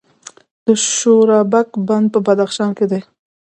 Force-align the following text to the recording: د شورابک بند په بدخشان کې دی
د 0.65 0.67
شورابک 0.91 1.69
بند 1.87 2.07
په 2.13 2.19
بدخشان 2.27 2.69
کې 2.77 2.85
دی 2.91 3.01